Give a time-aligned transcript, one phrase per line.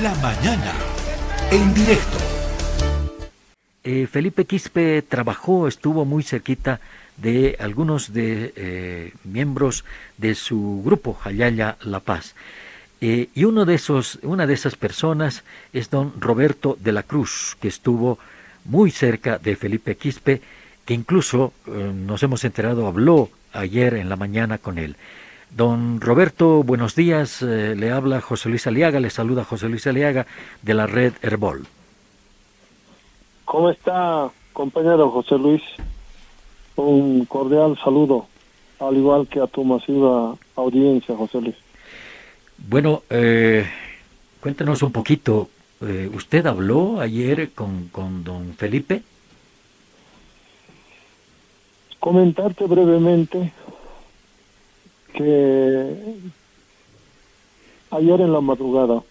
[0.00, 0.72] La mañana,
[1.50, 2.16] en directo.
[3.84, 6.80] Eh, Felipe Quispe trabajó, estuvo muy cerquita
[7.18, 9.84] de algunos de eh, miembros
[10.16, 12.34] de su grupo Jayaya La Paz.
[13.02, 17.58] Eh, y uno de esos, una de esas personas es don Roberto de la Cruz,
[17.60, 18.18] que estuvo
[18.64, 20.40] muy cerca de Felipe Quispe,
[20.86, 24.96] que incluso nos hemos enterado, habló ayer en la mañana con él.
[25.54, 27.42] Don Roberto, buenos días.
[27.42, 30.26] Eh, le habla José Luis Aliaga, le saluda José Luis Aliaga
[30.62, 31.66] de la red Herbol.
[33.44, 35.62] ¿Cómo está, compañero José Luis?
[36.76, 38.28] Un cordial saludo,
[38.78, 41.56] al igual que a tu masiva audiencia, José Luis.
[42.56, 43.66] Bueno, eh,
[44.40, 45.50] cuéntenos un poquito.
[45.82, 49.02] Eh, ¿Usted habló ayer con, con don Felipe?
[52.00, 53.52] Comentarte brevemente
[55.12, 56.16] que
[57.90, 59.02] ayer en la madrugada,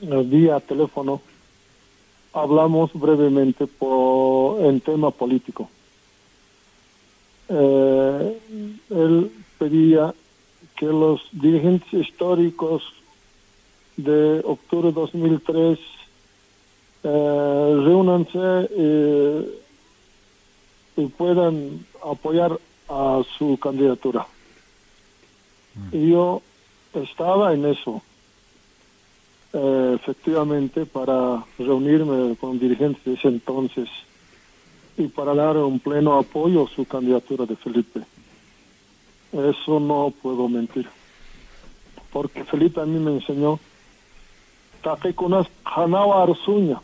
[0.00, 1.20] vía teléfono,
[2.32, 5.68] hablamos brevemente por, en tema político.
[7.48, 8.38] Eh,
[8.90, 10.14] él pedía
[10.76, 12.82] que los dirigentes históricos
[13.96, 15.78] de octubre de 2003
[17.04, 19.60] eh, reúnanse eh,
[20.96, 24.26] y puedan apoyar a su candidatura.
[25.92, 26.42] Y yo
[26.94, 28.02] estaba en eso,
[29.52, 33.88] eh, efectivamente, para reunirme con dirigentes de ese entonces
[34.96, 38.00] y para dar un pleno apoyo a su candidatura de Felipe.
[39.32, 40.88] Eso no puedo mentir.
[42.10, 43.60] Porque Felipe a mí me enseñó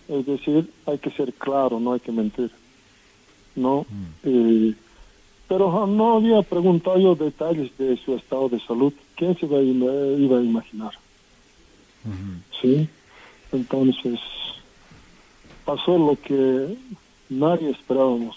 [0.08, 2.50] es decir, hay que ser claro, no hay que mentir.
[3.54, 3.86] ¿no?
[4.24, 4.74] Mm
[5.52, 8.90] pero no había preguntado yo detalles de su estado de salud.
[9.14, 10.92] ¿Quién se iba a, imaginar?
[12.58, 12.88] Sí,
[13.52, 14.18] entonces
[15.66, 16.74] pasó lo que
[17.28, 18.34] nadie esperábamos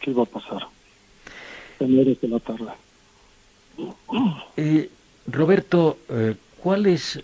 [0.00, 0.66] que iba a pasar
[1.78, 2.72] en horas de la tarde.
[4.56, 4.90] Eh,
[5.28, 7.22] Roberto, eh, ¿cuál es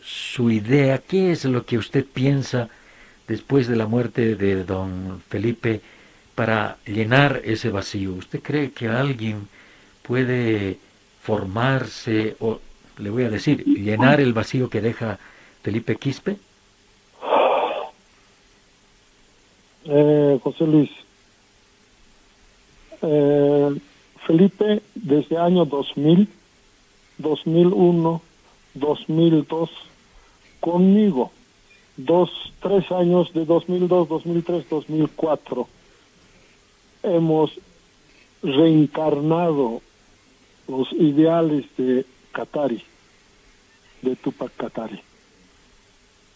[0.00, 0.98] su idea?
[0.98, 2.68] ¿Qué es lo que usted piensa
[3.26, 5.80] después de la muerte de don Felipe?
[6.34, 8.14] Para llenar ese vacío?
[8.14, 9.48] ¿Usted cree que alguien
[10.02, 10.78] puede
[11.22, 12.58] formarse o,
[12.98, 15.18] le voy a decir, llenar el vacío que deja
[15.62, 16.36] Felipe Quispe?
[19.84, 20.90] Eh, José Luis,
[23.02, 23.76] eh,
[24.26, 26.28] Felipe desde año 2000,
[27.18, 28.22] 2001,
[28.74, 29.70] 2002,
[30.60, 31.32] conmigo,
[31.96, 35.68] dos, tres años de 2002, 2003, 2004
[37.02, 37.52] hemos
[38.42, 39.82] reencarnado
[40.68, 42.82] los ideales de Katari,
[44.02, 45.00] de Tupac Katari.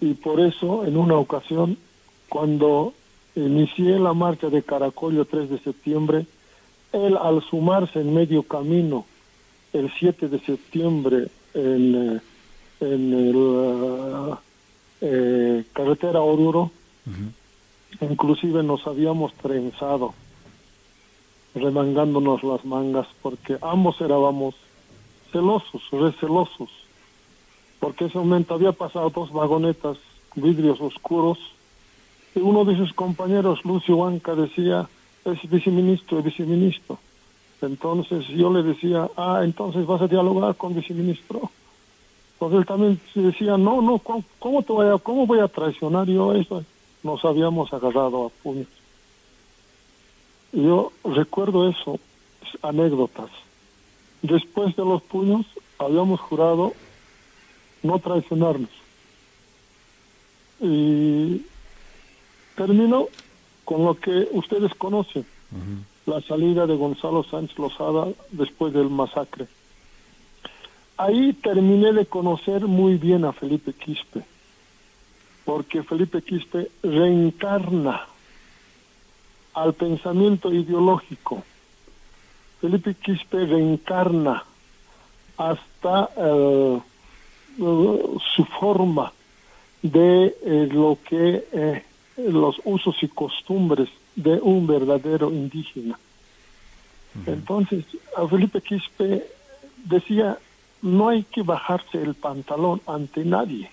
[0.01, 1.79] Y por eso, en una ocasión,
[2.29, 2.93] cuando
[3.35, 6.27] inicié la marcha de Caracollo 3 de septiembre,
[6.93, 9.07] él al sumarse en medio camino
[9.73, 12.21] el 7 de septiembre en, eh,
[12.81, 14.37] en el uh,
[15.01, 16.71] eh, carretera Oruro,
[18.01, 20.15] inclusive nos habíamos trenzado
[21.57, 24.55] remangándonos las mangas porque ambos éramos
[25.33, 26.71] celosos, recelosos,
[27.81, 29.97] porque ese momento había pasado dos vagonetas,
[30.35, 31.39] vidrios oscuros,
[32.35, 34.87] y uno de sus compañeros, Lucio Huanca, decía,
[35.25, 36.99] es viceministro, es viceministro.
[37.63, 41.51] Entonces yo le decía, ah, entonces vas a dialogar con viceministro.
[42.35, 46.35] Entonces él también decía, no, no, ¿cómo, te voy a, cómo voy a traicionar yo
[46.35, 46.63] eso?
[47.03, 48.69] Nos habíamos agarrado a puños.
[50.57, 52.01] Yo recuerdo eso,
[52.63, 53.29] anécdotas.
[54.23, 55.45] Después de los puños
[55.79, 56.73] habíamos jurado
[57.83, 58.71] no traicionarnos.
[60.59, 61.43] Y
[62.57, 63.09] terminó
[63.67, 65.27] con lo que ustedes conocen,
[66.07, 69.49] la salida de Gonzalo Sánchez Lozada después del masacre.
[70.97, 74.25] Ahí terminé de conocer muy bien a Felipe Quispe,
[75.45, 78.07] porque Felipe Quispe reencarna
[79.57, 81.43] al pensamiento ideológico.
[82.61, 84.45] Felipe Quispe reencarna
[85.39, 86.81] hasta eh,
[87.57, 89.13] su forma
[89.83, 91.85] de eh, lo que eh,
[92.19, 95.99] los usos y costumbres de un verdadero indígena.
[97.25, 99.27] Entonces, a Felipe Quispe
[99.85, 100.37] decía,
[100.83, 103.71] no hay que bajarse el pantalón ante nadie.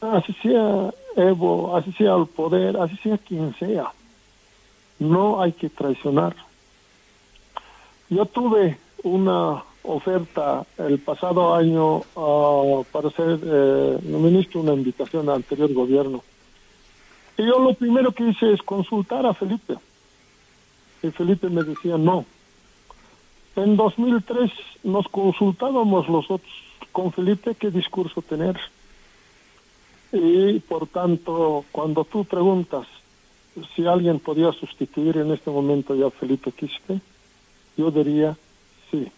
[0.00, 3.90] Así sea Evo, así sea el poder, así sea quien sea
[4.98, 6.34] no hay que traicionar.
[8.08, 15.36] Yo tuve una oferta el pasado año ah, para ser eh, ministro, una invitación al
[15.36, 16.22] anterior gobierno.
[17.38, 19.74] Y yo lo primero que hice es consultar a Felipe.
[21.02, 22.24] Y Felipe me decía no.
[23.56, 24.50] En 2003
[24.84, 26.52] nos consultábamos los otros
[26.92, 28.58] con Felipe qué discurso tener.
[30.12, 32.86] Y por tanto, cuando tú preguntas
[33.74, 37.00] si alguien podía sustituir en este momento ya a Felipe Quispe,
[37.76, 38.36] yo diría
[38.90, 39.10] sí.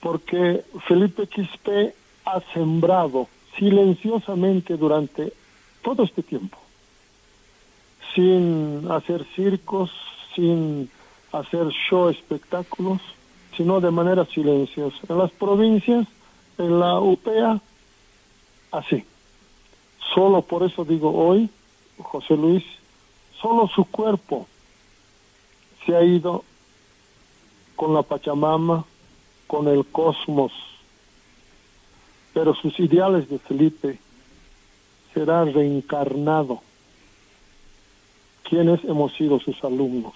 [0.00, 1.94] Porque Felipe Quispe
[2.24, 3.28] ha sembrado
[3.58, 5.32] silenciosamente durante
[5.82, 6.58] todo este tiempo,
[8.14, 9.90] sin hacer circos,
[10.34, 10.90] sin
[11.32, 13.00] hacer show espectáculos,
[13.56, 14.98] sino de manera silenciosa.
[15.08, 16.06] En las provincias,
[16.58, 17.60] en la UPEA,
[18.70, 19.04] así.
[20.14, 21.50] Solo por eso digo hoy,
[21.98, 22.64] José Luis,
[23.40, 24.46] solo su cuerpo
[25.84, 26.44] se ha ido
[27.76, 28.84] con la Pachamama,
[29.46, 30.52] con el cosmos,
[32.34, 33.98] pero sus ideales de Felipe
[35.14, 36.60] será reencarnado.
[38.42, 40.14] Quienes hemos sido sus alumnos.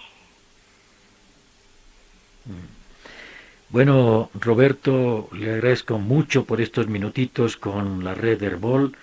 [3.69, 8.95] Bueno, Roberto, le agradezco mucho por estos minutitos con la red Herbol,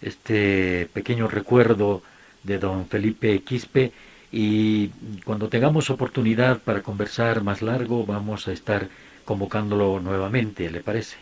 [0.00, 2.02] este pequeño recuerdo
[2.42, 3.92] de don Felipe Quispe.
[4.30, 4.88] Y
[5.24, 8.88] cuando tengamos oportunidad para conversar más largo vamos a estar
[9.24, 11.16] convocándolo nuevamente, ¿le parece?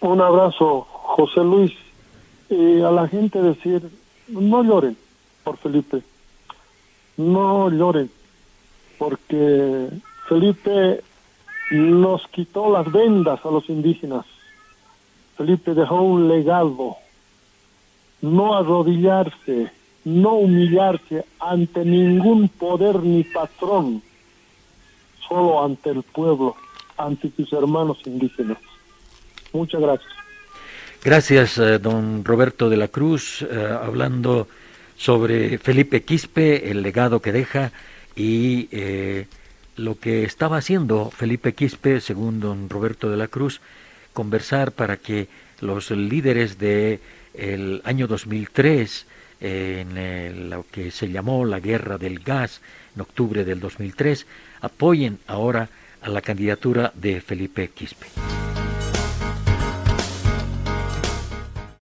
[0.00, 1.72] Un abrazo, José Luis,
[2.50, 3.82] y a la gente decir,
[4.28, 4.96] no lloren
[5.42, 6.02] por Felipe,
[7.16, 8.10] no lloren,
[8.98, 9.88] porque
[10.28, 11.02] Felipe
[11.70, 14.26] nos quitó las vendas a los indígenas.
[15.36, 16.96] Felipe dejó un legado,
[18.22, 19.70] no arrodillarse,
[20.06, 24.00] no humillarse ante ningún poder ni patrón,
[25.28, 26.54] solo ante el pueblo,
[26.96, 28.58] ante sus hermanos indígenas.
[29.52, 30.12] Muchas gracias.
[31.02, 34.46] Gracias, eh, don Roberto de la Cruz, eh, hablando
[34.96, 37.72] sobre Felipe Quispe, el legado que deja
[38.14, 39.26] y eh,
[39.74, 43.60] lo que estaba haciendo Felipe Quispe, según don Roberto de la Cruz,
[44.12, 45.26] conversar para que
[45.60, 47.00] los líderes de
[47.34, 49.06] el año 2003
[49.40, 52.60] en lo que se llamó la guerra del gas
[52.94, 54.26] en octubre del 2003
[54.60, 55.68] apoyen ahora
[56.00, 58.06] a la candidatura de Felipe Quispe.